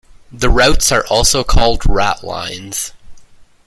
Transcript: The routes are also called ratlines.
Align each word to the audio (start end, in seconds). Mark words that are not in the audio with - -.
The 0.31 0.49
routes 0.49 0.91
are 0.91 1.05
also 1.11 1.43
called 1.43 1.81
ratlines. 1.81 2.91